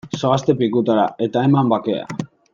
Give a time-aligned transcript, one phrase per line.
[0.19, 2.09] Zoazte pikutara eta eman bakea!